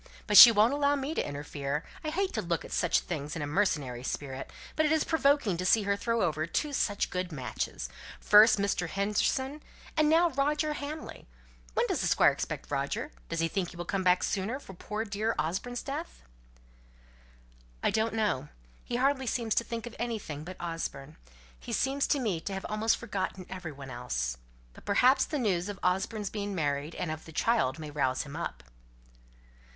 But 0.25 0.35
she 0.35 0.51
won't 0.51 0.73
allow 0.73 0.95
me 0.95 1.13
to 1.13 1.23
interfere. 1.23 1.83
I 2.03 2.09
hate 2.09 2.33
to 2.33 2.41
look 2.41 2.65
at 2.65 2.71
such 2.71 3.01
things 3.01 3.35
in 3.35 3.43
a 3.43 3.45
mercenary 3.45 4.01
spirit, 4.01 4.49
but 4.75 4.83
it 4.83 4.91
is 4.91 5.03
provoking 5.03 5.57
to 5.57 5.63
see 5.63 5.83
her 5.83 5.95
throw 5.95 6.23
over 6.23 6.47
two 6.47 6.73
such 6.73 7.11
good 7.11 7.31
matches. 7.31 7.87
First 8.19 8.57
Mr. 8.57 8.89
Henderson, 8.89 9.61
and 9.95 10.09
now 10.09 10.31
Roger 10.31 10.73
Hamley. 10.73 11.27
When 11.75 11.85
does 11.85 12.01
the 12.01 12.07
Squire 12.07 12.31
expect 12.31 12.71
Roger? 12.71 13.11
Does 13.29 13.41
he 13.41 13.47
think 13.47 13.69
he 13.69 13.77
will 13.77 13.85
come 13.85 14.03
back 14.03 14.23
sooner 14.23 14.57
for 14.59 14.73
poor 14.73 15.05
dear 15.05 15.35
Osborne's 15.37 15.83
death?" 15.83 16.23
"I 17.83 17.91
don't 17.91 18.15
know. 18.15 18.49
He 18.83 18.95
hardly 18.95 19.27
seems 19.27 19.53
to 19.53 19.63
think 19.63 19.85
of 19.85 19.95
anything 19.99 20.43
but 20.43 20.57
Osborne. 20.59 21.17
He 21.59 21.73
appears 21.73 22.07
to 22.07 22.19
me 22.19 22.41
to 22.41 22.53
have 22.53 22.65
almost 22.67 22.97
forgotten 22.97 23.45
every 23.51 23.71
one 23.71 23.91
else. 23.91 24.37
But 24.73 24.83
perhaps 24.83 25.25
the 25.25 25.37
news 25.37 25.69
of 25.69 25.77
Osborne's 25.83 26.31
being 26.31 26.55
married, 26.55 26.95
and 26.95 27.11
of 27.11 27.25
the 27.25 27.31
child, 27.31 27.77
may 27.77 27.91
rouse 27.91 28.23
him 28.23 28.35
up." 28.35 28.63